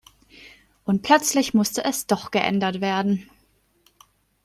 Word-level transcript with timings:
Und 0.83 1.03
plötzlich 1.03 1.53
musste 1.53 1.83
es 1.83 2.07
doch 2.07 2.31
geändert 2.31 2.81
werden. 2.81 3.29